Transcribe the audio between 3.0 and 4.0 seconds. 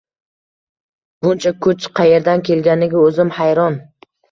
o’zim hayron.